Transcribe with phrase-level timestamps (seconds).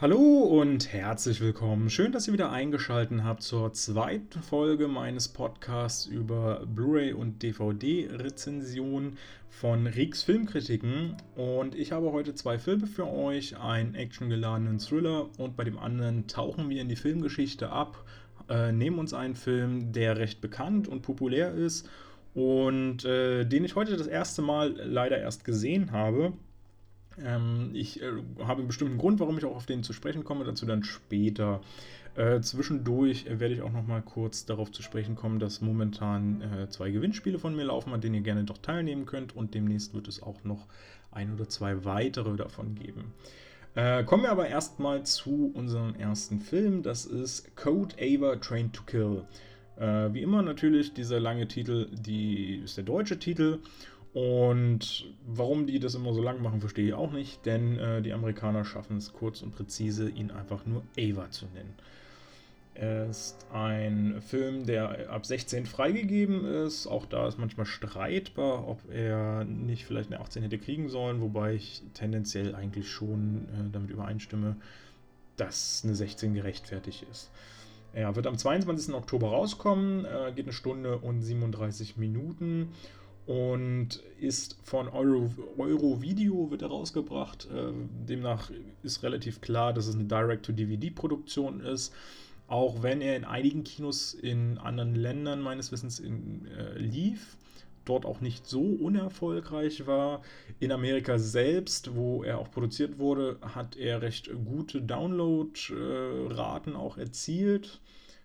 [0.00, 1.90] Hallo und herzlich willkommen.
[1.90, 9.16] Schön, dass ihr wieder eingeschaltet habt zur zweiten Folge meines Podcasts über Blu-ray und DVD-Rezension
[9.50, 11.16] von Rix Filmkritiken.
[11.34, 16.28] Und ich habe heute zwei Filme für euch, einen actiongeladenen Thriller und bei dem anderen
[16.28, 18.04] tauchen wir in die Filmgeschichte ab,
[18.48, 21.90] äh, nehmen uns einen Film, der recht bekannt und populär ist
[22.34, 26.34] und äh, den ich heute das erste Mal leider erst gesehen habe.
[27.24, 30.44] Ähm, ich äh, habe einen bestimmten Grund, warum ich auch auf den zu sprechen komme,
[30.44, 31.60] dazu dann später.
[32.16, 36.68] Äh, zwischendurch werde ich auch noch mal kurz darauf zu sprechen kommen, dass momentan äh,
[36.68, 40.08] zwei Gewinnspiele von mir laufen, an denen ihr gerne doch teilnehmen könnt und demnächst wird
[40.08, 40.66] es auch noch
[41.12, 43.12] ein oder zwei weitere davon geben.
[43.74, 46.82] Äh, kommen wir aber erstmal zu unserem ersten Film.
[46.82, 49.22] Das ist Code Ava Train to Kill.
[49.76, 53.60] Äh, wie immer natürlich dieser lange Titel, die ist der deutsche Titel
[54.14, 58.12] und warum die das immer so lang machen, verstehe ich auch nicht, denn äh, die
[58.12, 61.74] Amerikaner schaffen es kurz und präzise, ihn einfach nur Ava zu nennen.
[62.74, 66.86] Er ist ein Film, der ab 16 freigegeben ist.
[66.86, 71.54] Auch da ist manchmal streitbar, ob er nicht vielleicht eine 18 hätte kriegen sollen, wobei
[71.54, 74.54] ich tendenziell eigentlich schon äh, damit übereinstimme,
[75.36, 77.32] dass eine 16 gerechtfertigt ist.
[77.94, 78.94] Er wird am 22.
[78.94, 82.68] Oktober rauskommen, äh, geht eine Stunde und 37 Minuten
[83.28, 85.28] und ist von Euro,
[85.58, 87.46] Euro Video wird herausgebracht.
[87.54, 87.72] Äh,
[88.08, 88.50] demnach
[88.82, 91.92] ist relativ klar, dass es eine Direct-to-DVD-Produktion ist.
[92.46, 97.36] Auch wenn er in einigen Kinos in anderen Ländern meines Wissens in, äh, lief,
[97.84, 100.22] dort auch nicht so unerfolgreich war.
[100.58, 107.82] In Amerika selbst, wo er auch produziert wurde, hat er recht gute Download-Raten auch erzielt.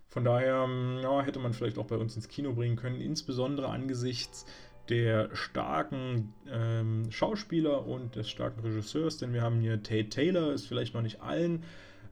[0.07, 0.65] Von daher
[1.01, 4.45] ja, hätte man vielleicht auch bei uns ins Kino bringen können, insbesondere angesichts
[4.89, 10.67] der starken ähm, Schauspieler und des starken Regisseurs, denn wir haben hier Tate Taylor, ist
[10.67, 11.63] vielleicht noch nicht allen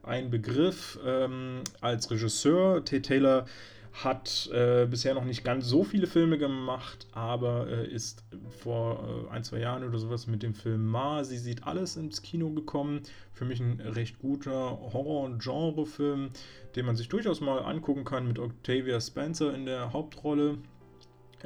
[0.02, 2.84] ein Begriff ähm, als Regisseur.
[2.84, 3.46] Tate Taylor
[3.92, 8.24] hat äh, bisher noch nicht ganz so viele Filme gemacht, aber äh, ist
[8.62, 12.22] vor äh, ein, zwei Jahren oder sowas mit dem Film Ma, sie sieht alles ins
[12.22, 13.02] Kino gekommen.
[13.34, 16.30] Für mich ein recht guter Horror-Genre-Film,
[16.74, 20.58] den man sich durchaus mal angucken kann mit Octavia Spencer in der Hauptrolle.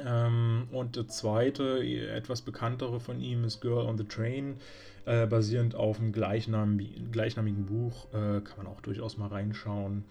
[0.05, 1.79] Ähm, und der zweite,
[2.13, 4.57] etwas bekanntere von ihm ist Girl on the Train,
[5.05, 8.07] äh, basierend auf einem gleichnamigen, gleichnamigen Buch.
[8.13, 10.05] Äh, kann man auch durchaus mal reinschauen.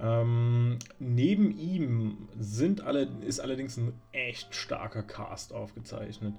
[0.00, 6.34] Ähm, neben ihm sind alle, ist allerdings ein echt starker Cast aufgezeichnet.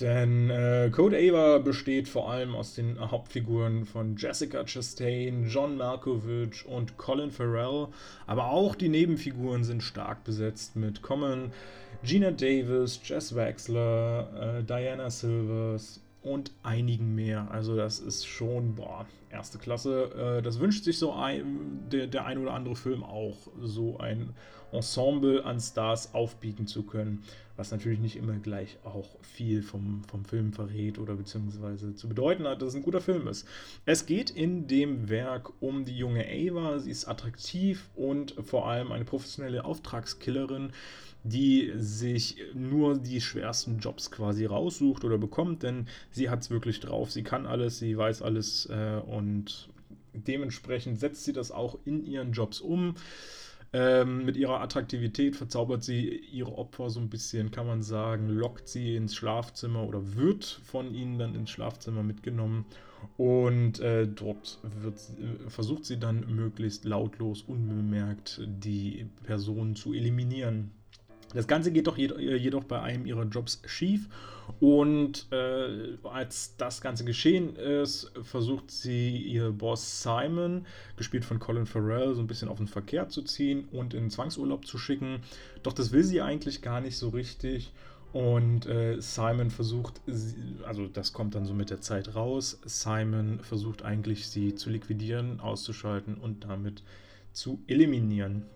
[0.00, 6.64] Denn äh, Code Ava besteht vor allem aus den Hauptfiguren von Jessica Chastain, John Malkovich
[6.64, 7.88] und Colin Farrell.
[8.26, 11.52] Aber auch die Nebenfiguren sind stark besetzt mit Common,
[12.02, 17.50] Gina Davis, Jess Wexler, äh, Diana Silvers und einigen mehr.
[17.50, 20.38] Also das ist schon, boah, erste Klasse.
[20.38, 24.30] Äh, das wünscht sich so ein, der, der ein oder andere Film auch, so ein
[24.72, 27.22] Ensemble an Stars aufbieten zu können,
[27.56, 32.46] was natürlich nicht immer gleich auch viel vom, vom Film verrät oder beziehungsweise zu bedeuten
[32.46, 33.46] hat, dass es ein guter Film ist.
[33.84, 36.78] Es geht in dem Werk um die junge Ava.
[36.78, 40.72] Sie ist attraktiv und vor allem eine professionelle Auftragskillerin
[41.22, 46.80] die sich nur die schwersten Jobs quasi raussucht oder bekommt, denn sie hat es wirklich
[46.80, 49.68] drauf, sie kann alles, sie weiß alles äh, und
[50.12, 52.94] dementsprechend setzt sie das auch in ihren Jobs um.
[53.72, 58.68] Ähm, mit ihrer Attraktivität verzaubert sie ihre Opfer so ein bisschen, kann man sagen, lockt
[58.68, 62.64] sie ins Schlafzimmer oder wird von ihnen dann ins Schlafzimmer mitgenommen.
[63.16, 64.98] Und äh, dort wird,
[65.48, 70.72] versucht sie dann möglichst lautlos, unbemerkt die Person zu eliminieren.
[71.34, 74.08] Das Ganze geht doch jedoch bei einem ihrer Jobs schief
[74.58, 81.66] und äh, als das Ganze geschehen ist, versucht sie ihr Boss Simon, gespielt von Colin
[81.66, 85.20] Farrell, so ein bisschen auf den Verkehr zu ziehen und in Zwangsurlaub zu schicken.
[85.62, 87.72] Doch das will sie eigentlich gar nicht so richtig.
[88.12, 90.00] Und äh, Simon versucht,
[90.64, 95.38] also das kommt dann so mit der Zeit raus, Simon versucht eigentlich sie zu liquidieren,
[95.38, 96.82] auszuschalten und damit
[97.32, 98.46] zu eliminieren.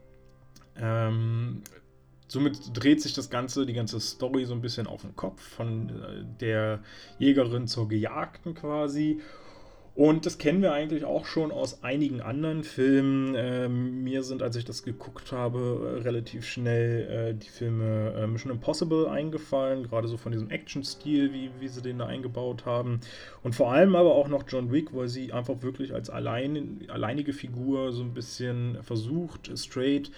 [0.76, 1.62] Ähm,
[2.26, 5.90] Somit dreht sich das Ganze, die ganze Story so ein bisschen auf den Kopf von
[5.90, 6.80] äh, der
[7.18, 9.20] Jägerin zur Gejagten quasi.
[9.94, 13.36] Und das kennen wir eigentlich auch schon aus einigen anderen Filmen.
[13.36, 18.50] Ähm, mir sind, als ich das geguckt habe, relativ schnell äh, die Filme äh, Mission
[18.50, 23.00] Impossible eingefallen, gerade so von diesem Action-Stil, wie, wie sie den da eingebaut haben.
[23.44, 27.32] Und vor allem aber auch noch John Wick, weil sie einfach wirklich als allein, alleinige
[27.32, 30.10] Figur so ein bisschen versucht, straight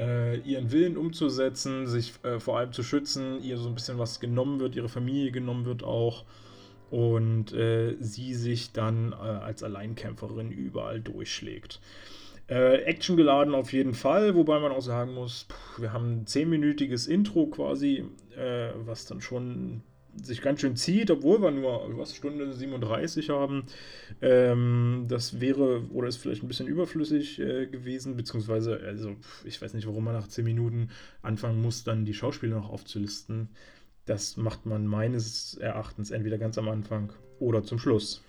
[0.00, 4.18] äh, ihren Willen umzusetzen, sich äh, vor allem zu schützen, ihr so ein bisschen was
[4.20, 6.24] genommen wird, ihre Familie genommen wird auch.
[6.90, 11.80] und äh, sie sich dann äh, als Alleinkämpferin überall durchschlägt.
[12.48, 16.26] Äh, Action geladen auf jeden Fall, wobei man auch sagen muss, pff, wir haben ein
[16.26, 18.04] zehnminütiges Intro quasi,
[18.36, 19.82] äh, was dann schon
[20.22, 23.64] sich ganz schön zieht, obwohl wir nur was Stunde 37 haben.
[24.20, 29.74] Ähm, das wäre oder ist vielleicht ein bisschen überflüssig äh, gewesen, beziehungsweise, also ich weiß
[29.74, 30.90] nicht, warum man nach 10 Minuten
[31.22, 33.48] anfangen muss, dann die Schauspieler noch aufzulisten.
[34.06, 38.22] Das macht man meines Erachtens entweder ganz am Anfang oder zum Schluss.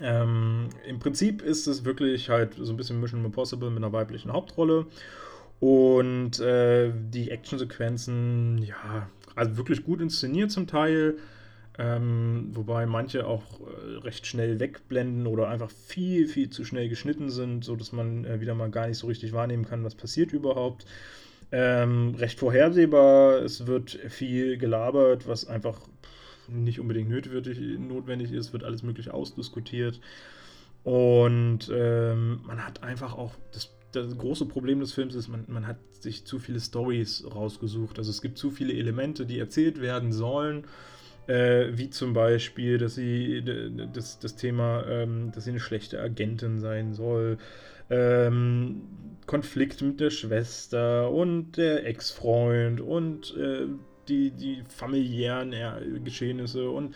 [0.00, 4.32] Ähm, Im Prinzip ist es wirklich halt so ein bisschen Mission Impossible mit einer weiblichen
[4.32, 4.86] Hauptrolle.
[5.60, 9.08] Und äh, die Actionsequenzen, ja,
[9.38, 11.16] also wirklich gut inszeniert zum Teil.
[11.80, 17.30] Ähm, wobei manche auch äh, recht schnell wegblenden oder einfach viel, viel zu schnell geschnitten
[17.30, 20.86] sind, sodass man äh, wieder mal gar nicht so richtig wahrnehmen kann, was passiert überhaupt.
[21.52, 25.80] Ähm, recht vorhersehbar, es wird viel gelabert, was einfach
[26.48, 30.00] nicht unbedingt notwendig ist, wird alles mögliche ausdiskutiert.
[30.82, 33.70] Und ähm, man hat einfach auch das
[34.02, 37.98] das große Problem des Films ist, man, man hat sich zu viele Stories rausgesucht.
[37.98, 40.64] Also es gibt zu viele Elemente, die erzählt werden sollen.
[41.26, 43.44] Äh, wie zum Beispiel, dass sie
[43.92, 47.36] das, das Thema, ähm, dass sie eine schlechte Agentin sein soll,
[47.90, 48.82] ähm,
[49.26, 53.66] Konflikt mit der Schwester und der Ex-Freund und äh,
[54.08, 55.54] die, die familiären
[56.02, 56.94] Geschehnisse und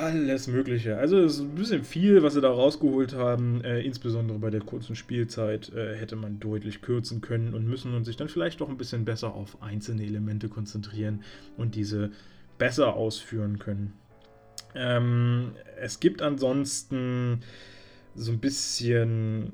[0.00, 0.96] alles Mögliche.
[0.96, 3.62] Also es ist ein bisschen viel, was sie da rausgeholt haben.
[3.62, 8.04] Äh, insbesondere bei der kurzen Spielzeit äh, hätte man deutlich kürzen können und müssen und
[8.04, 11.22] sich dann vielleicht doch ein bisschen besser auf einzelne Elemente konzentrieren
[11.56, 12.10] und diese
[12.58, 13.92] besser ausführen können.
[14.74, 17.40] Ähm, es gibt ansonsten
[18.14, 19.52] so ein bisschen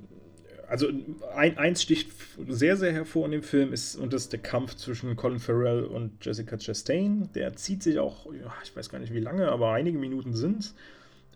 [0.68, 0.88] also
[1.34, 2.10] ein, eins sticht
[2.48, 5.84] sehr, sehr hervor in dem Film, ist, und das ist der Kampf zwischen Colin Farrell
[5.84, 7.28] und Jessica Chastain.
[7.34, 8.26] Der zieht sich auch,
[8.62, 10.74] ich weiß gar nicht wie lange, aber einige Minuten sind es.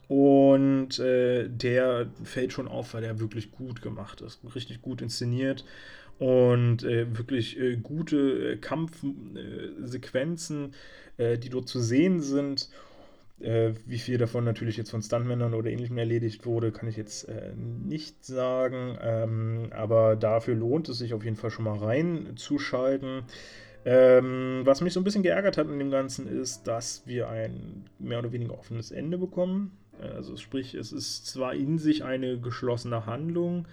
[0.08, 5.64] Und äh, der fällt schon auf, weil der wirklich gut gemacht ist, richtig gut inszeniert
[6.18, 10.74] und äh, wirklich äh, gute äh, Kampfsequenzen,
[11.16, 12.68] äh, die dort zu sehen sind.
[13.40, 17.28] Äh, wie viel davon natürlich jetzt von Stuntmännern oder ähnlichem erledigt wurde, kann ich jetzt
[17.28, 18.98] äh, nicht sagen.
[19.00, 23.22] Ähm, aber dafür lohnt es sich auf jeden Fall schon mal reinzuschalten.
[23.84, 27.86] Ähm, was mich so ein bisschen geärgert hat in dem Ganzen ist, dass wir ein
[27.98, 29.72] mehr oder weniger offenes Ende bekommen.
[29.98, 33.66] Also sprich, es ist zwar in sich eine geschlossene Handlung,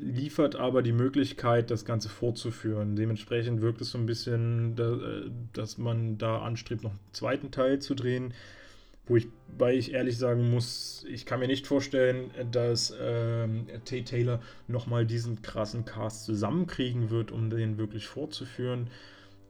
[0.00, 2.96] liefert aber die Möglichkeit, das Ganze fortzuführen.
[2.96, 7.80] Dementsprechend wirkt es so ein bisschen, äh, dass man da anstrebt, noch einen zweiten Teil
[7.80, 8.32] zu drehen.
[9.08, 9.16] Wo
[9.66, 15.42] ich, ehrlich sagen muss, ich kann mir nicht vorstellen, dass ähm, Tate Taylor nochmal diesen
[15.42, 18.88] krassen Cast zusammenkriegen wird, um den wirklich fortzuführen.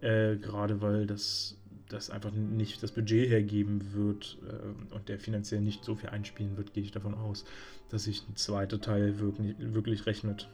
[0.01, 1.59] Äh, Gerade weil das,
[1.91, 6.57] das einfach nicht das Budget hergeben wird äh, und der finanziell nicht so viel einspielen
[6.57, 7.45] wird, gehe ich davon aus,
[7.91, 10.49] dass sich ein zweiter Teil wirklich, wirklich rechnet.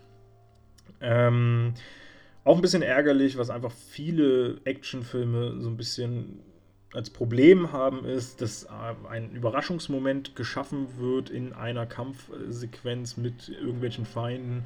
[1.01, 1.75] Ähm,
[2.45, 6.41] auch ein bisschen ärgerlich, was einfach viele Actionfilme so ein bisschen
[6.95, 8.69] als Problem haben, ist, dass äh,
[9.11, 14.65] ein Überraschungsmoment geschaffen wird in einer Kampfsequenz mit irgendwelchen Feinden,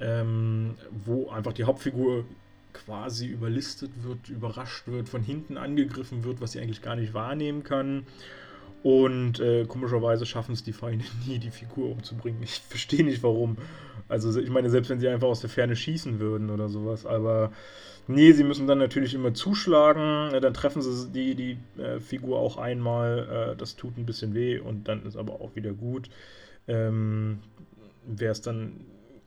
[0.00, 0.74] ähm,
[1.04, 2.24] wo einfach die Hauptfigur
[2.72, 7.62] quasi überlistet wird, überrascht wird, von hinten angegriffen wird, was sie eigentlich gar nicht wahrnehmen
[7.62, 8.06] kann.
[8.82, 12.42] Und äh, komischerweise schaffen es die Feinde nie, die Figur umzubringen.
[12.42, 13.56] Ich verstehe nicht warum.
[14.08, 17.52] Also ich meine, selbst wenn sie einfach aus der Ferne schießen würden oder sowas, aber
[18.08, 22.56] Nee, sie müssen dann natürlich immer zuschlagen, dann treffen sie die, die äh, Figur auch
[22.56, 26.10] einmal, äh, das tut ein bisschen weh und dann ist aber auch wieder gut.
[26.66, 27.38] Ähm,
[28.04, 28.80] Wer es dann,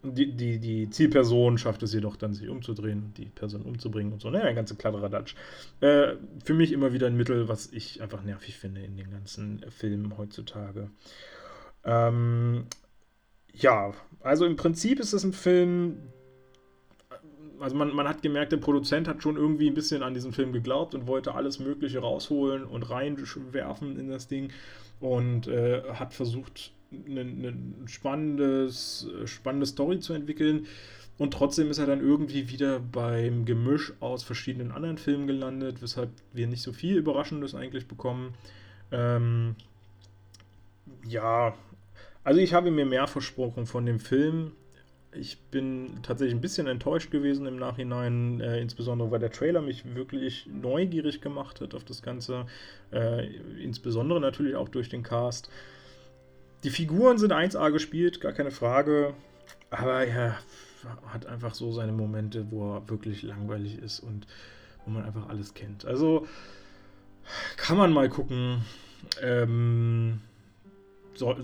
[0.04, 4.30] die, die, die Zielperson schafft es jedoch dann, sich umzudrehen die Person umzubringen und so.
[4.30, 5.36] Naja, ein ganzer Kladderadatsch.
[5.80, 9.64] Äh, für mich immer wieder ein Mittel, was ich einfach nervig finde in den ganzen
[9.70, 10.90] Filmen heutzutage.
[11.86, 12.66] Ähm,
[13.54, 15.98] ja, also im Prinzip ist es ein Film,
[17.60, 20.54] also man, man hat gemerkt, der Produzent hat schon irgendwie ein bisschen an diesen Film
[20.54, 24.52] geglaubt und wollte alles Mögliche rausholen und reinwerfen in das Ding
[25.00, 26.72] und äh, hat versucht,
[27.08, 27.54] eine, eine
[27.86, 30.68] spannendes, spannende Story zu entwickeln.
[31.18, 36.10] Und trotzdem ist er dann irgendwie wieder beim Gemisch aus verschiedenen anderen Filmen gelandet, weshalb
[36.34, 38.34] wir nicht so viel Überraschendes eigentlich bekommen.
[38.92, 39.56] Ähm,
[41.08, 41.56] ja,
[42.24, 44.52] also ich habe mir mehr versprochen von dem Film
[45.20, 49.96] ich bin tatsächlich ein bisschen enttäuscht gewesen im Nachhinein, äh, insbesondere weil der Trailer mich
[49.96, 52.46] wirklich neugierig gemacht hat auf das Ganze,
[52.92, 53.28] äh,
[53.62, 55.50] insbesondere natürlich auch durch den Cast.
[56.64, 59.14] Die Figuren sind 1A gespielt, gar keine Frage,
[59.70, 60.40] aber er
[61.08, 64.28] hat einfach so seine Momente, wo er wirklich langweilig ist und
[64.86, 65.86] wo man einfach alles kennt.
[65.86, 66.28] Also
[67.58, 68.64] kann man mal gucken.
[69.22, 70.22] Ähm,
[71.16, 71.36] so,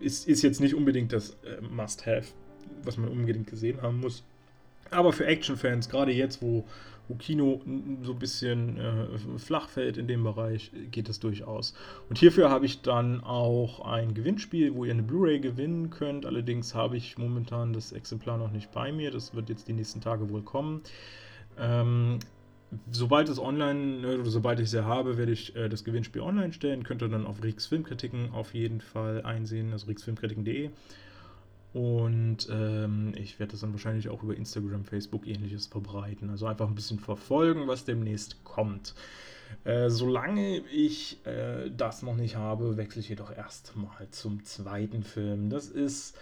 [0.00, 2.26] ist, ist jetzt nicht unbedingt das äh, Must-Have,
[2.84, 4.22] was man unbedingt gesehen haben muss.
[4.90, 6.64] Aber für Action-Fans, gerade jetzt, wo,
[7.08, 7.60] wo Kino
[8.02, 11.74] so ein bisschen äh, flach fällt in dem Bereich, geht das durchaus.
[12.08, 16.26] Und hierfür habe ich dann auch ein Gewinnspiel, wo ihr eine Blu-ray gewinnen könnt.
[16.26, 19.10] Allerdings habe ich momentan das Exemplar noch nicht bei mir.
[19.10, 20.82] Das wird jetzt die nächsten Tage wohl kommen.
[21.58, 22.20] Ähm,
[22.90, 26.84] sobald es online, oder sobald ich sie habe, werde ich äh, das Gewinnspiel online stellen.
[26.84, 30.70] Könnt ihr dann auf Rix Filmkritiken auf jeden Fall einsehen, also rixfilmkritiken.de.
[31.76, 36.30] Und ähm, ich werde das dann wahrscheinlich auch über Instagram, Facebook ähnliches verbreiten.
[36.30, 38.94] Also einfach ein bisschen verfolgen, was demnächst kommt.
[39.64, 45.50] Äh, solange ich äh, das noch nicht habe, wechsle ich jedoch erstmal zum zweiten Film.
[45.50, 46.16] Das ist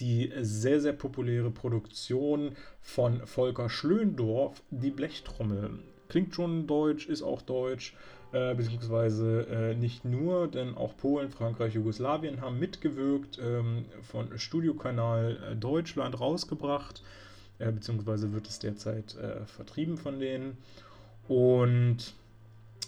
[0.00, 5.80] die sehr, sehr populäre Produktion von Volker Schlöndorff, Die Blechtrommel.
[6.08, 7.94] Klingt schon deutsch, ist auch deutsch,
[8.34, 15.38] äh, beziehungsweise äh, nicht nur, denn auch Polen, Frankreich, Jugoslawien haben mitgewirkt, ähm, von Studiokanal
[15.52, 17.02] äh, Deutschland rausgebracht,
[17.60, 20.58] äh, beziehungsweise wird es derzeit äh, vertrieben von denen.
[21.28, 22.14] Und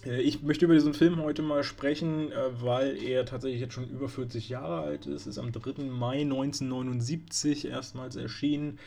[0.04, 4.08] äh, ich möchte über diesen Film heute mal sprechen, weil er tatsächlich jetzt schon über
[4.08, 5.28] 40 Jahre alt ist.
[5.28, 5.84] Ist am 3.
[5.84, 8.80] Mai 1979 erstmals erschienen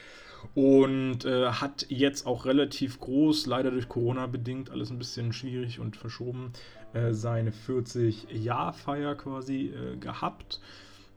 [0.55, 5.79] und äh, hat jetzt auch relativ groß, leider durch Corona bedingt, alles ein bisschen schwierig
[5.79, 6.53] und verschoben,
[6.93, 10.59] äh, seine 40-Jahr-Feier quasi äh, gehabt.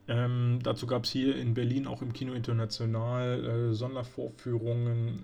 [0.07, 5.23] Ähm, dazu gab es hier in Berlin auch im Kino International äh, Sondervorführungen,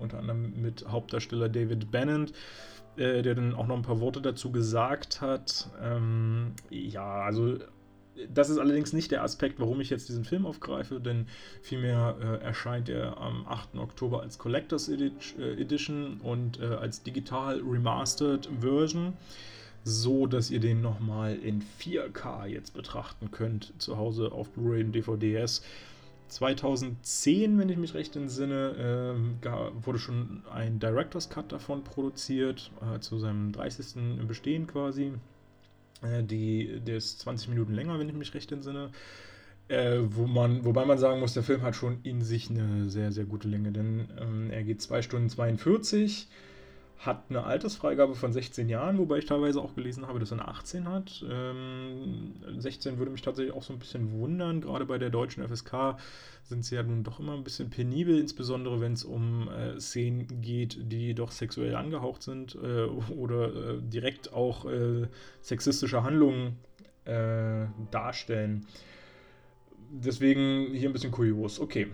[0.00, 2.32] unter anderem mit Hauptdarsteller David Bennett
[2.96, 5.68] äh, der dann auch noch ein paar Worte dazu gesagt hat.
[5.82, 7.58] Ähm, ja, also
[8.32, 11.26] das ist allerdings nicht der Aspekt, warum ich jetzt diesen Film aufgreife, denn
[11.62, 13.76] vielmehr äh, erscheint er am 8.
[13.76, 19.14] Oktober als Collectors äh, Edition und äh, als digital remastered Version,
[19.84, 24.92] so dass ihr den nochmal in 4K jetzt betrachten könnt, zu Hause auf Blu-ray und
[24.92, 25.62] DVDs.
[26.28, 32.98] 2010, wenn ich mich recht entsinne, äh, wurde schon ein Director's Cut davon produziert, äh,
[32.98, 34.26] zu seinem 30.
[34.26, 35.12] Bestehen quasi.
[36.02, 38.90] Äh, die, der ist 20 Minuten länger, wenn ich mich recht entsinne.
[39.68, 43.10] Äh, wo man, wobei man sagen muss, der Film hat schon in sich eine sehr,
[43.10, 46.28] sehr gute Länge, denn ähm, er geht 2 Stunden 42
[46.98, 50.48] hat eine Altersfreigabe von 16 Jahren, wobei ich teilweise auch gelesen habe, dass er eine
[50.48, 51.24] 18 hat.
[51.30, 54.60] Ähm, 16 würde mich tatsächlich auch so ein bisschen wundern.
[54.60, 55.98] Gerade bei der deutschen FSK
[56.44, 60.40] sind sie ja nun doch immer ein bisschen penibel, insbesondere wenn es um äh, Szenen
[60.40, 65.06] geht, die doch sexuell angehaucht sind äh, oder äh, direkt auch äh,
[65.42, 66.56] sexistische Handlungen
[67.04, 68.66] äh, darstellen.
[69.90, 71.60] Deswegen hier ein bisschen kurios.
[71.60, 71.88] Okay,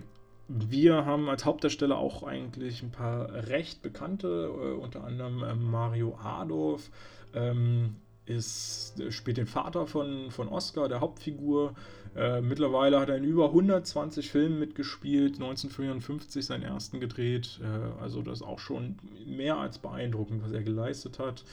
[0.55, 6.19] wir haben als Hauptdarsteller auch eigentlich ein paar recht bekannte, äh, unter anderem äh, Mario
[6.23, 6.91] Adolf.
[7.35, 11.75] Ähm, ist, spielt den Vater von, von Oscar, der Hauptfigur.
[12.15, 17.59] Äh, mittlerweile hat er in über 120 Filmen mitgespielt, 1954 seinen ersten gedreht.
[17.63, 21.45] Äh, also das ist auch schon mehr als beeindruckend, was er geleistet hat.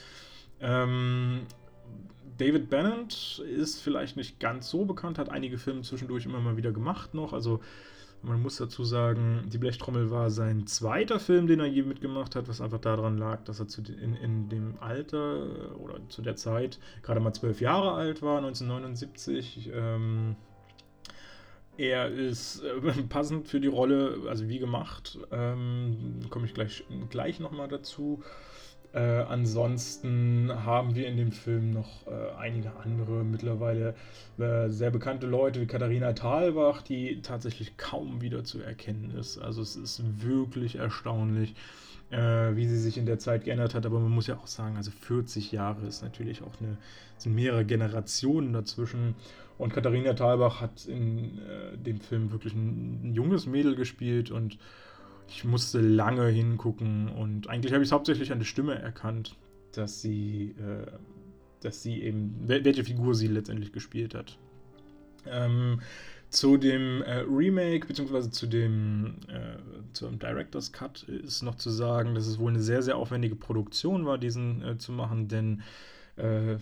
[0.60, 1.42] Ähm,
[2.38, 6.72] David Bennett ist vielleicht nicht ganz so bekannt, hat einige Filme zwischendurch immer mal wieder
[6.72, 7.34] gemacht noch.
[7.34, 7.62] Also
[8.22, 12.48] man muss dazu sagen, die Blechtrommel war sein zweiter Film, den er je mitgemacht hat,
[12.48, 13.68] was einfach daran lag, dass er
[14.02, 19.72] in, in dem Alter oder zu der Zeit gerade mal zwölf Jahre alt war, 1979.
[19.74, 20.36] Ähm,
[21.78, 27.40] er ist äh, passend für die Rolle, also wie gemacht, ähm, komme ich gleich, gleich
[27.40, 28.22] nochmal dazu.
[28.92, 33.94] Äh, ansonsten haben wir in dem Film noch äh, einige andere mittlerweile
[34.40, 39.38] äh, sehr bekannte Leute wie Katharina Thalbach, die tatsächlich kaum wieder zu erkennen ist.
[39.38, 41.54] Also es ist wirklich erstaunlich,
[42.10, 42.18] äh,
[42.56, 43.86] wie sie sich in der Zeit geändert hat.
[43.86, 46.76] Aber man muss ja auch sagen, also 40 Jahre ist natürlich auch eine,
[47.18, 49.14] sind mehrere Generationen dazwischen.
[49.60, 54.58] Und Katharina Thalbach hat in äh, dem Film wirklich ein, ein junges Mädel gespielt und
[55.30, 59.36] ich musste lange hingucken und eigentlich habe ich es hauptsächlich an der Stimme erkannt,
[59.74, 60.92] dass sie, äh,
[61.62, 64.38] dass sie eben, welche Figur sie letztendlich gespielt hat.
[65.26, 65.82] Ähm,
[66.30, 69.58] zu dem äh, Remake, beziehungsweise zu dem, äh,
[69.94, 74.06] zum Director's Cut ist noch zu sagen, dass es wohl eine sehr, sehr aufwendige Produktion
[74.06, 75.64] war, diesen äh, zu machen, denn
[76.18, 76.58] äh,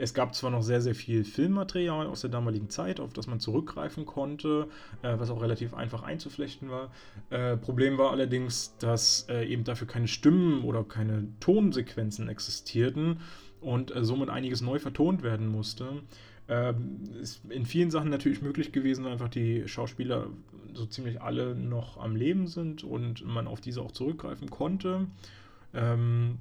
[0.00, 3.38] es gab zwar noch sehr, sehr viel Filmmaterial aus der damaligen Zeit, auf das man
[3.38, 4.68] zurückgreifen konnte,
[5.02, 6.90] äh, was auch relativ einfach einzuflechten war.
[7.28, 13.20] Äh, Problem war allerdings, dass äh, eben dafür keine Stimmen oder keine Tonsequenzen existierten
[13.60, 16.02] und äh, somit einiges neu vertont werden musste.
[16.48, 20.28] Ähm, ist in vielen Sachen natürlich möglich gewesen, einfach die Schauspieler
[20.72, 25.08] so ziemlich alle noch am Leben sind und man auf diese auch zurückgreifen konnte.
[25.74, 26.38] Ähm,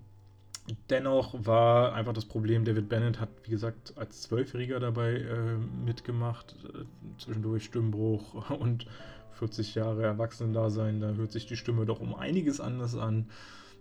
[0.89, 6.55] dennoch war einfach das Problem, David Bennett hat, wie gesagt, als Zwölfjähriger dabei äh, mitgemacht,
[6.65, 6.83] äh,
[7.17, 8.85] zwischendurch Stimmbruch und
[9.33, 13.27] 40 Jahre Erwachsenendasein, da hört sich die Stimme doch um einiges anders an.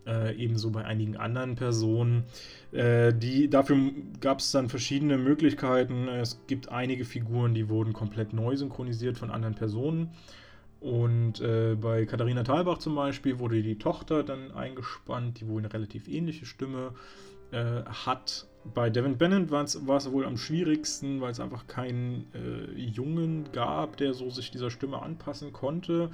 [0.06, 2.24] Äh, ebenso bei einigen anderen Personen.
[2.72, 3.76] Äh, die, dafür
[4.20, 6.08] gab es dann verschiedene Möglichkeiten.
[6.08, 10.10] Es gibt einige Figuren, die wurden komplett neu synchronisiert von anderen Personen.
[10.80, 15.72] Und äh, bei Katharina Thalbach zum Beispiel wurde die Tochter dann eingespannt, die wohl eine
[15.72, 16.92] relativ ähnliche Stimme
[17.50, 18.46] äh, hat.
[18.74, 23.96] Bei Devin Bennett war es wohl am schwierigsten, weil es einfach keinen äh, Jungen gab,
[23.96, 26.10] der so sich dieser Stimme anpassen konnte.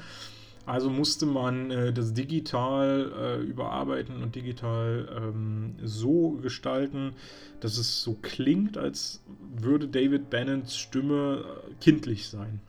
[0.66, 7.12] Also musste man äh, das digital äh, überarbeiten und digital ähm, so gestalten,
[7.60, 9.22] dass es so klingt, als
[9.56, 12.60] würde David Bennets Stimme äh, kindlich sein.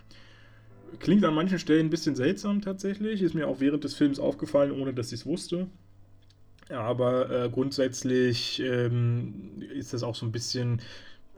[1.00, 4.72] Klingt an manchen Stellen ein bisschen seltsam tatsächlich, ist mir auch während des Films aufgefallen,
[4.72, 5.68] ohne dass ich es wusste.
[6.70, 10.82] Aber äh, grundsätzlich ähm, ist das auch so ein bisschen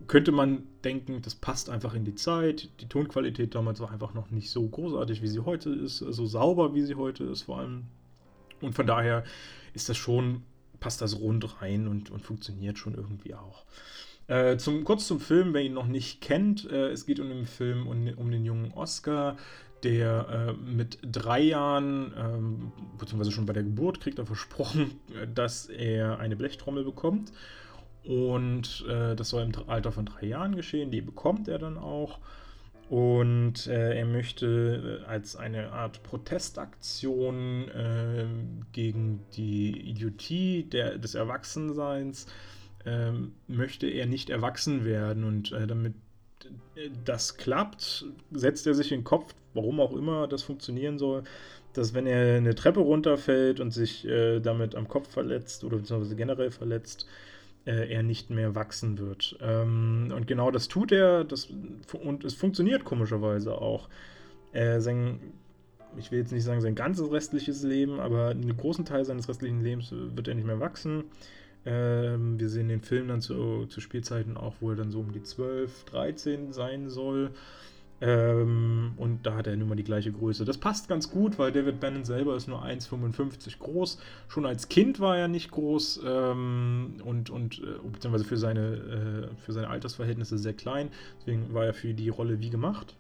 [0.05, 2.69] könnte man denken, das passt einfach in die Zeit.
[2.81, 6.75] Die Tonqualität damals war einfach noch nicht so großartig, wie sie heute ist, so sauber,
[6.75, 7.85] wie sie heute ist vor allem.
[8.61, 9.23] Und von daher
[9.73, 10.43] ist das schon,
[10.79, 13.65] passt das rund rein und, und funktioniert schon irgendwie auch.
[14.27, 17.45] Äh, zum, kurz zum Film, wer ihn noch nicht kennt, äh, es geht um den
[17.45, 19.37] Film um, um den jungen Oscar,
[19.83, 24.99] der äh, mit drei Jahren, ähm, beziehungsweise schon bei der Geburt, kriegt er versprochen,
[25.35, 27.31] dass er eine Blechtrommel bekommt.
[28.03, 30.91] Und äh, das soll im Alter von drei Jahren geschehen.
[30.91, 32.19] Die bekommt er dann auch.
[32.89, 38.25] Und äh, er möchte äh, als eine Art Protestaktion äh,
[38.71, 42.27] gegen die Idiotie der, des Erwachsenseins,
[42.85, 45.23] ähm, möchte er nicht erwachsen werden.
[45.23, 45.93] Und äh, damit
[46.75, 51.23] äh, das klappt, setzt er sich in den Kopf, warum auch immer das funktionieren soll,
[51.73, 54.07] dass wenn er eine Treppe runterfällt und sich
[54.41, 57.05] damit am Kopf verletzt oder beziehungsweise generell verletzt,
[57.67, 59.37] äh, er nicht mehr wachsen wird.
[59.41, 61.49] Ähm, und genau das tut er das,
[62.01, 63.89] und es funktioniert komischerweise auch.
[64.53, 65.19] Äh, sein,
[65.97, 69.61] ich will jetzt nicht sagen sein ganzes restliches Leben, aber einen großen Teil seines restlichen
[69.61, 71.03] Lebens wird er nicht mehr wachsen.
[71.67, 75.11] Ähm, wir sehen den Film dann zu, zu Spielzeiten auch, wo er dann so um
[75.11, 77.31] die 12, 13 sein soll.
[77.99, 80.45] Ähm, und da hat er nun mal die gleiche Größe.
[80.45, 83.99] Das passt ganz gut, weil David Bannon selber ist nur 1,55 groß.
[84.29, 89.35] Schon als Kind war er nicht groß ähm, und, und äh, beziehungsweise für seine, äh,
[89.43, 90.89] für seine Altersverhältnisse sehr klein.
[91.19, 92.95] Deswegen war er für die Rolle wie gemacht.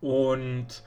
[0.00, 0.82] Und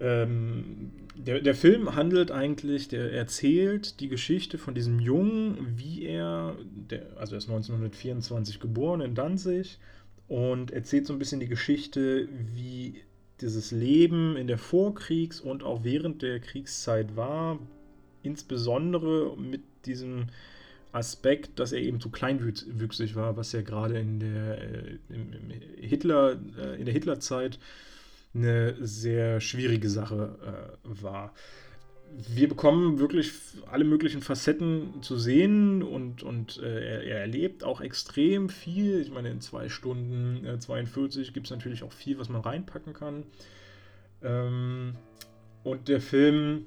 [0.00, 6.56] ähm, der, der Film handelt eigentlich, der erzählt die Geschichte von diesem Jungen, wie er,
[6.90, 9.78] der, also er ist 1924 geboren in Danzig
[10.28, 13.02] und erzählt so ein bisschen die Geschichte, wie
[13.40, 17.58] dieses Leben in der Vorkriegs- und auch während der Kriegszeit war,
[18.22, 20.26] insbesondere mit diesem
[20.92, 25.50] Aspekt, dass er eben zu kleinwüchsig war, was ja gerade in der, äh, im, im
[25.76, 27.58] Hitler, äh, in der Hitlerzeit
[28.34, 31.32] eine sehr schwierige Sache äh, war
[32.12, 33.32] wir bekommen wirklich
[33.70, 39.00] alle möglichen Facetten zu sehen und, und äh, er, er, erlebt auch extrem viel.
[39.00, 42.94] Ich meine, in zwei Stunden äh, 42 gibt es natürlich auch viel, was man reinpacken
[42.94, 43.24] kann.
[44.22, 44.94] Ähm,
[45.62, 46.66] und der Film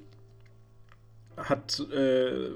[1.35, 2.49] hat, äh,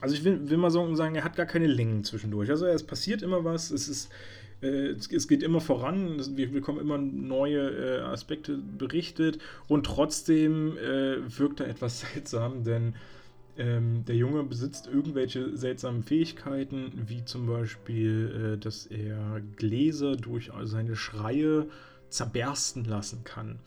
[0.00, 2.50] also ich will, will mal sagen, er hat gar keine Längen zwischendurch.
[2.50, 4.10] Also es passiert immer was, es ist
[4.62, 11.38] äh, es geht immer voran, wir bekommen immer neue äh, Aspekte berichtet und trotzdem äh,
[11.38, 12.94] wirkt er etwas seltsam, denn
[13.58, 20.96] ähm, der Junge besitzt irgendwelche seltsamen Fähigkeiten, wie zum Beispiel, dass er Gläser durch seine
[20.96, 21.66] Schreie
[22.08, 23.58] zerbersten lassen kann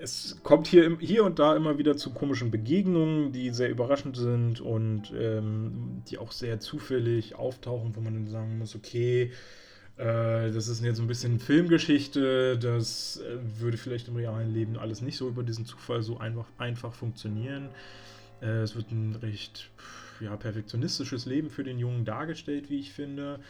[0.00, 4.60] es kommt hier, hier und da immer wieder zu komischen Begegnungen, die sehr überraschend sind
[4.60, 9.30] und ähm, die auch sehr zufällig auftauchen, wo man dann sagen muss, okay,
[9.98, 15.02] äh, das ist jetzt ein bisschen Filmgeschichte, das äh, würde vielleicht im realen Leben alles
[15.02, 17.68] nicht so über diesen Zufall so einfach, einfach funktionieren.
[18.40, 19.70] Äh, es wird ein recht
[20.20, 23.40] ja, perfektionistisches Leben für den Jungen dargestellt, wie ich finde.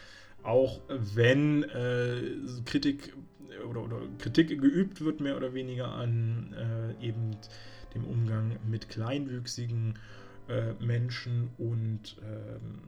[0.43, 2.21] Auch wenn äh,
[2.65, 3.13] Kritik
[3.69, 7.37] oder, oder Kritik geübt wird, mehr oder weniger an äh, eben
[7.93, 9.95] dem Umgang mit kleinwüchsigen
[10.47, 12.79] äh, Menschen und ähm,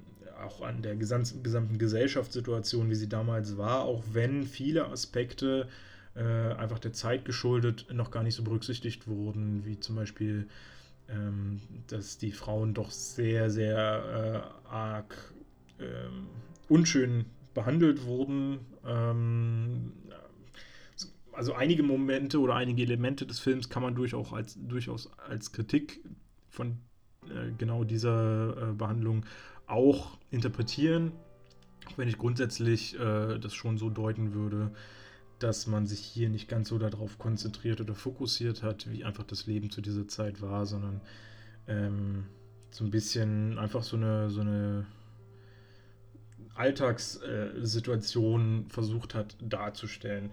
[0.42, 5.68] auch an der gesamten, gesamten Gesellschaftssituation, wie sie damals war, auch wenn viele Aspekte
[6.16, 10.48] äh, einfach der Zeit geschuldet noch gar nicht so berücksichtigt wurden, wie zum Beispiel,
[11.10, 15.16] ähm, dass die Frauen doch sehr, sehr äh, arg
[15.80, 16.28] ähm,
[16.70, 18.60] unschön behandelt wurden.
[18.86, 19.94] Ähm,
[21.34, 26.04] also einige Momente oder einige Elemente des Films kann man durchaus als, durchaus als Kritik
[26.50, 26.80] von
[27.26, 29.26] äh, genau dieser äh, Behandlung
[29.68, 31.12] auch interpretieren.
[31.88, 34.72] Auch wenn ich grundsätzlich äh, das schon so deuten würde,
[35.40, 39.46] dass man sich hier nicht ganz so darauf konzentriert oder fokussiert hat, wie einfach das
[39.46, 41.02] Leben zu dieser Zeit war, sondern
[41.68, 42.26] ähm,
[42.72, 44.86] so ein bisschen einfach so eine, so eine
[46.56, 50.32] Alltagssituation versucht hat darzustellen.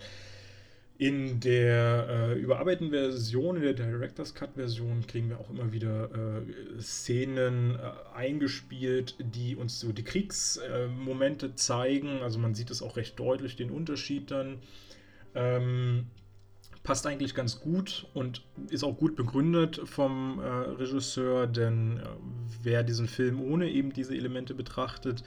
[1.01, 6.11] In der äh, überarbeiteten Version, in der Director's Cut Version, kriegen wir auch immer wieder
[6.13, 12.21] äh, Szenen äh, eingespielt, die uns so die Kriegsmomente zeigen.
[12.21, 14.59] Also man sieht es auch recht deutlich, den Unterschied dann.
[15.35, 16.09] Ähm,
[16.83, 22.03] passt eigentlich ganz gut und ist auch gut begründet vom äh, Regisseur, denn äh,
[22.63, 25.25] wer diesen Film ohne eben diese Elemente betrachtet,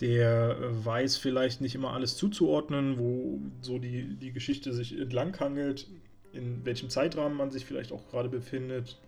[0.00, 5.86] der weiß vielleicht nicht immer alles zuzuordnen, wo so die, die Geschichte sich entlanghangelt,
[6.32, 8.98] in welchem Zeitrahmen man sich vielleicht auch gerade befindet.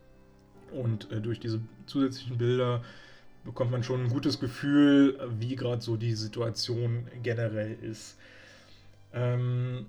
[0.73, 2.83] Und äh, durch diese zusätzlichen Bilder
[3.45, 8.17] bekommt man schon ein gutes Gefühl, wie gerade so die Situation generell ist.
[9.13, 9.87] Ähm,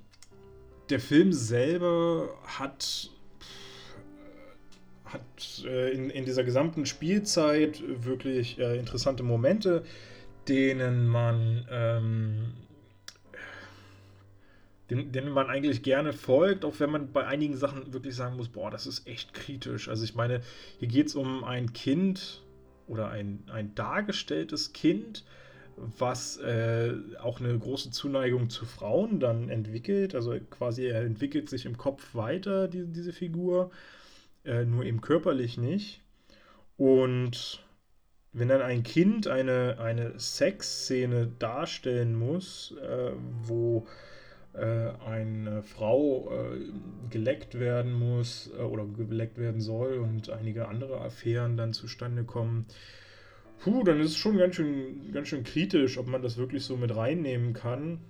[0.90, 3.10] der Film selber hat,
[5.06, 5.22] hat
[5.66, 9.84] äh, in, in dieser gesamten Spielzeit wirklich äh, interessante Momente
[10.50, 12.54] denen man ähm,
[14.90, 18.72] denen, man eigentlich gerne folgt, auch wenn man bei einigen Sachen wirklich sagen muss, boah,
[18.72, 19.90] das ist echt kritisch.
[19.90, 20.42] Also ich meine,
[20.80, 22.42] hier geht es um ein Kind
[22.88, 25.26] oder ein, ein dargestelltes Kind,
[25.76, 30.16] was äh, auch eine große Zuneigung zu Frauen dann entwickelt.
[30.16, 33.72] Also quasi er entwickelt sich im Kopf weiter, die, diese Figur,
[34.46, 36.02] äh, nur eben körperlich nicht.
[36.78, 37.64] Und
[38.38, 43.12] wenn dann ein Kind eine, eine Sexszene darstellen muss, äh,
[43.44, 43.88] wo
[44.54, 46.60] äh, eine Frau äh,
[47.10, 52.68] geleckt werden muss äh, oder geleckt werden soll und einige andere Affären dann zustande kommen,
[53.60, 56.78] puh, dann ist es schon ganz schön, ganz schön kritisch, ob man das wirklich so
[56.78, 58.02] mit reinnehmen kann.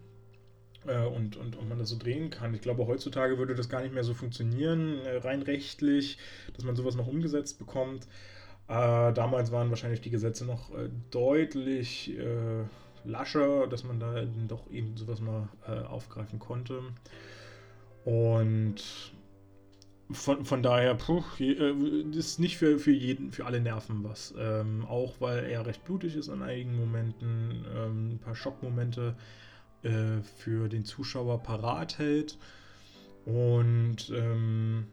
[0.85, 2.53] Äh, und, und, und man das so drehen kann.
[2.53, 6.17] Ich glaube, heutzutage würde das gar nicht mehr so funktionieren, rein rechtlich,
[6.53, 8.07] dass man sowas noch umgesetzt bekommt.
[8.67, 12.63] Äh, damals waren wahrscheinlich die Gesetze noch äh, deutlich äh,
[13.05, 16.81] lascher, dass man da doch eben sowas mal äh, aufgreifen konnte.
[18.03, 18.83] Und
[20.11, 21.73] von, von daher, puh, äh,
[22.11, 24.33] ist nicht für, für jeden, für alle Nerven was.
[24.37, 29.15] Ähm, auch weil er recht blutig ist an einigen Momenten, ähm, ein paar Schockmomente
[29.83, 32.37] äh, für den Zuschauer parat hält.
[33.25, 34.87] Und ähm,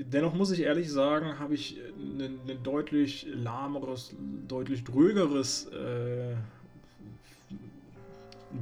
[0.00, 4.14] dennoch muss ich ehrlich sagen, habe ich ein ne, deutlich lahmeres,
[4.48, 6.36] deutlich drögeres äh,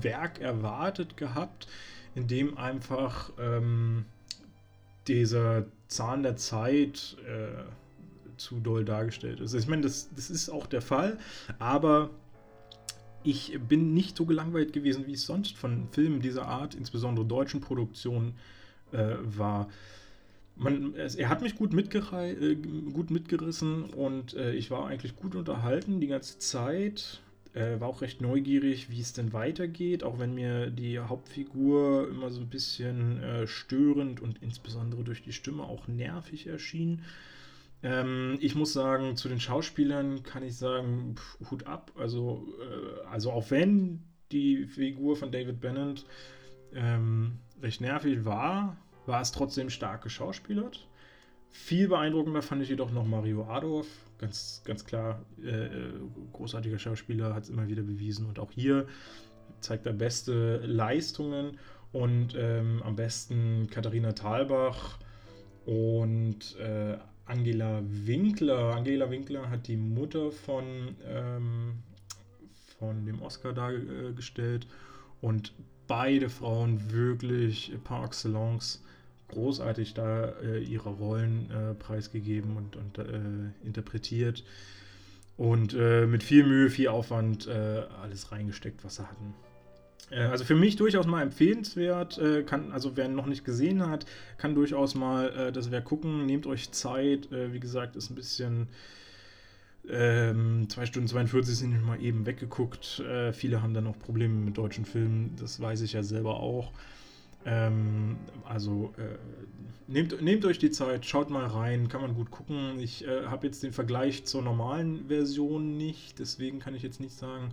[0.01, 1.69] Werk erwartet gehabt,
[2.15, 4.05] in dem einfach ähm,
[5.09, 7.63] dieser Zahn der Zeit äh,
[8.37, 9.55] zu doll dargestellt ist.
[9.55, 11.19] Ich meine, das, das ist auch der Fall,
[11.59, 12.11] aber
[13.25, 17.61] ich bin nicht so gelangweilt gewesen, wie es sonst von Filmen dieser Art, insbesondere deutschen
[17.61, 18.35] Produktionen,
[18.93, 19.69] äh, war
[20.57, 26.01] man, er hat mich gut, äh, gut mitgerissen und äh, ich war eigentlich gut unterhalten
[26.01, 27.21] die ganze Zeit.
[27.55, 32.31] Äh, war auch recht neugierig, wie es denn weitergeht, auch wenn mir die Hauptfigur immer
[32.31, 37.03] so ein bisschen äh, störend und insbesondere durch die Stimme auch nervig erschien.
[37.83, 41.93] Ähm, ich muss sagen, zu den Schauspielern kann ich sagen, pff, Hut ab.
[41.97, 46.07] Also, äh, also auch wenn die Figur von David Bennett
[46.75, 50.87] ähm, recht nervig war, war es trotzdem stark geschauspielert.
[51.51, 53.87] Viel beeindruckender fand ich jedoch noch Mario Adorf.
[54.19, 55.93] Ganz, ganz klar, äh, äh
[56.33, 58.27] großartiger Schauspieler, hat es immer wieder bewiesen.
[58.27, 58.87] Und auch hier
[59.61, 61.59] zeigt er beste Leistungen.
[61.93, 64.99] Und ähm, am besten Katharina Thalbach
[65.67, 68.75] und äh, Angela Winkler.
[68.75, 71.83] Angela Winkler hat die Mutter von, ähm,
[72.79, 74.67] von dem Oscar dargestellt.
[75.21, 75.53] Und
[75.87, 78.83] beide Frauen wirklich par excellence
[79.33, 84.45] großartig da äh, ihre Rollen äh, preisgegeben und, und äh, interpretiert
[85.37, 89.35] und äh, mit viel Mühe, viel Aufwand äh, alles reingesteckt, was sie hatten.
[90.11, 94.07] Äh, also für mich durchaus mal empfehlenswert, kann, also wer noch nicht gesehen hat,
[94.39, 98.69] kann durchaus mal das wer gucken, nehmt euch Zeit, wie gesagt, ist ein bisschen
[99.89, 103.03] ähm, 2 Stunden 42 sind nicht mal eben weggeguckt.
[103.33, 106.73] viele haben dann auch Probleme mit deutschen Filmen, das weiß ich ja selber auch.
[107.45, 109.19] Ähm, also äh,
[109.89, 112.79] nehmt, nehmt euch die Zeit, schaut mal rein, kann man gut gucken.
[112.79, 117.15] Ich äh, habe jetzt den Vergleich zur normalen Version nicht, deswegen kann ich jetzt nicht
[117.15, 117.51] sagen,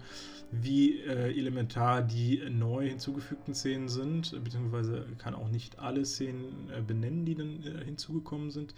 [0.52, 6.82] wie äh, elementar die neu hinzugefügten Szenen sind, beziehungsweise kann auch nicht alle Szenen äh,
[6.82, 8.73] benennen, die dann äh, hinzugekommen sind.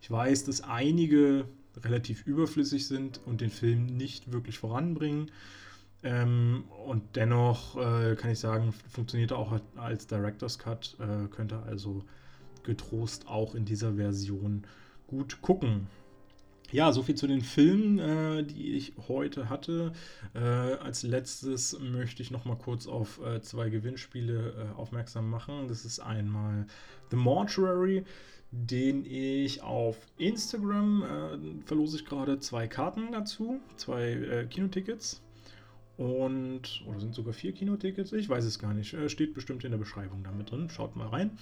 [0.00, 1.44] Ich weiß, dass einige
[1.84, 5.30] relativ überflüssig sind und den Film nicht wirklich voranbringen.
[6.02, 11.62] Ähm, und dennoch äh, kann ich sagen, funktioniert er auch als Director's Cut, äh, könnte
[11.62, 12.04] also
[12.62, 14.66] getrost auch in dieser Version
[15.06, 15.88] gut gucken.
[16.72, 19.92] Ja, soviel zu den Filmen, äh, die ich heute hatte.
[20.34, 25.66] Äh, als letztes möchte ich noch mal kurz auf äh, zwei Gewinnspiele äh, aufmerksam machen.
[25.66, 26.66] Das ist einmal
[27.10, 28.04] The Mortuary,
[28.52, 35.22] den ich auf Instagram äh, verlose ich gerade zwei Karten dazu, zwei äh, Kinotickets.
[36.00, 38.14] Und, oder sind sogar vier Kinotickets?
[38.14, 38.96] Ich weiß es gar nicht.
[39.10, 40.70] steht bestimmt in der Beschreibung damit drin.
[40.70, 41.32] Schaut mal rein.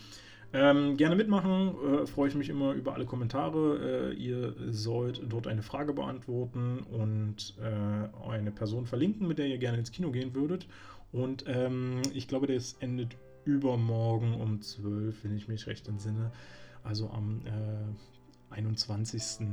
[0.53, 4.11] Ähm, gerne mitmachen, äh, freue ich mich immer über alle Kommentare.
[4.11, 9.59] Äh, ihr sollt dort eine Frage beantworten und äh, eine Person verlinken, mit der ihr
[9.59, 10.67] gerne ins Kino gehen würdet.
[11.13, 16.33] Und ähm, ich glaube, das endet übermorgen um 12, wenn ich mich recht entsinne.
[16.83, 17.43] Also am
[18.51, 19.23] 21.
[19.23, 19.45] Äh,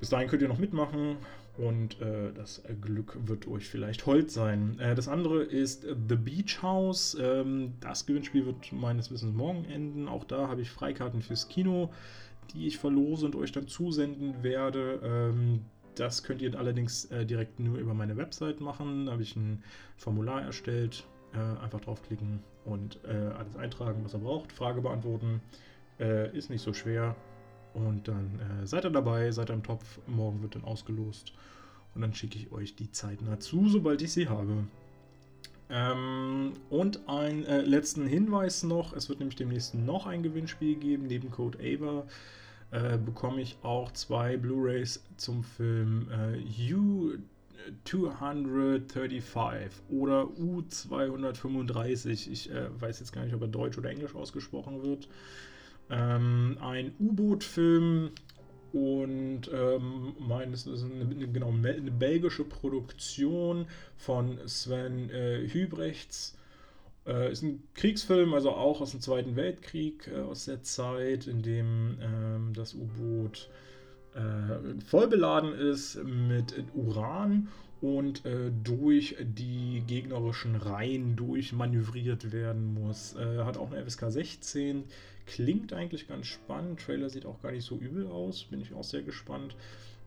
[0.00, 1.18] Bis dahin könnt ihr noch mitmachen
[1.58, 4.78] und äh, das Glück wird euch vielleicht hold sein.
[4.78, 7.16] Äh, das andere ist The Beach House.
[7.20, 10.08] Ähm, das Gewinnspiel wird meines Wissens morgen enden.
[10.08, 11.90] Auch da habe ich Freikarten fürs Kino,
[12.54, 15.00] die ich verlose und euch dann zusenden werde.
[15.04, 19.06] Ähm, das könnt ihr allerdings äh, direkt nur über meine Website machen.
[19.06, 19.62] Da habe ich ein
[19.96, 21.04] Formular erstellt.
[21.34, 24.52] Äh, einfach draufklicken und äh, alles eintragen, was er braucht.
[24.52, 25.40] Frage beantworten.
[25.98, 27.16] Äh, ist nicht so schwer.
[27.74, 29.98] Und dann äh, seid ihr dabei, seid ihr im Topf.
[30.06, 31.32] Morgen wird dann ausgelost.
[31.94, 34.64] Und dann schicke ich euch die zeitnah zu, sobald ich sie habe.
[35.70, 41.06] Ähm, und einen äh, letzten Hinweis noch: Es wird nämlich demnächst noch ein Gewinnspiel geben.
[41.06, 42.04] Neben Code AVA
[42.70, 47.12] äh, bekomme ich auch zwei Blu-rays zum Film äh, U.
[47.84, 52.30] 235 oder U235.
[52.30, 55.08] Ich äh, weiß jetzt gar nicht, ob er deutsch oder englisch ausgesprochen wird.
[55.90, 58.10] Ähm, ein U-Boot-Film
[58.72, 63.66] und ähm, meines ist eine, genau, eine belgische Produktion
[63.96, 66.38] von Sven äh, Hübrechts.
[67.06, 71.42] Äh, ist ein Kriegsfilm, also auch aus dem Zweiten Weltkrieg, äh, aus der Zeit, in
[71.42, 73.50] dem ähm, das U-Boot
[74.14, 77.48] äh, voll beladen ist mit Uran
[77.82, 83.14] und äh, durch die gegnerischen Reihen durchmanövriert werden muss.
[83.16, 84.84] Äh, hat auch eine FSK 16
[85.26, 86.80] Klingt eigentlich ganz spannend.
[86.80, 88.44] Trailer sieht auch gar nicht so übel aus.
[88.44, 89.54] Bin ich auch sehr gespannt.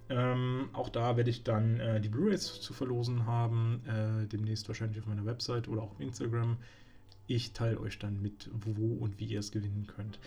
[0.09, 3.81] Ähm, auch da werde ich dann äh, die Blu-rays zu verlosen haben.
[3.87, 6.57] Äh, demnächst wahrscheinlich auf meiner Website oder auch auf Instagram.
[7.27, 10.19] Ich teile euch dann mit, wo und wie ihr es gewinnen könnt.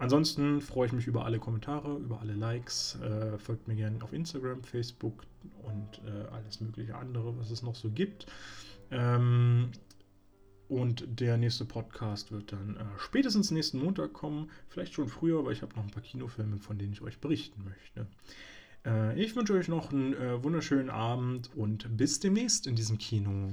[0.00, 2.98] Ansonsten freue ich mich über alle Kommentare, über alle Likes.
[3.02, 5.26] Äh, folgt mir gerne auf Instagram, Facebook
[5.62, 8.24] und äh, alles mögliche andere, was es noch so gibt.
[8.90, 9.72] Ähm,
[10.70, 14.50] und der nächste Podcast wird dann äh, spätestens nächsten Montag kommen.
[14.68, 17.62] Vielleicht schon früher, weil ich habe noch ein paar Kinofilme, von denen ich euch berichten
[17.62, 18.06] möchte.
[18.86, 23.52] Äh, ich wünsche euch noch einen äh, wunderschönen Abend und bis demnächst in diesem Kino.